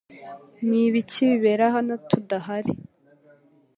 [0.67, 2.71] Ni ibiki bibera hano tudahari